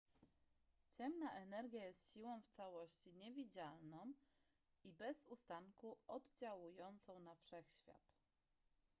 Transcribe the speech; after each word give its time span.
ciemna 0.87 1.33
energia 1.33 1.83
jest 1.85 2.13
siłą 2.13 2.41
w 2.41 2.47
całości 2.49 3.13
niewidzialną 3.13 4.13
i 4.83 4.93
bez 4.93 5.25
ustanku 5.25 5.97
oddziałującą 6.07 7.19
na 7.19 7.35
wszechświat 7.35 8.01